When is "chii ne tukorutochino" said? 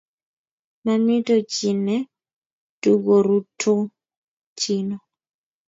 1.51-4.97